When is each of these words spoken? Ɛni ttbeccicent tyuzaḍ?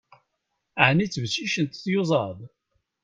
Ɛni 0.87 1.05
ttbeccicent 1.07 1.79
tyuzaḍ? 1.83 2.37